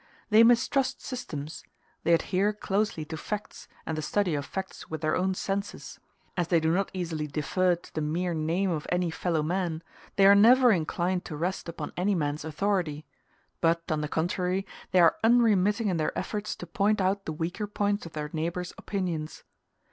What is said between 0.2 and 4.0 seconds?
They mistrust systems; they adhere closely to facts and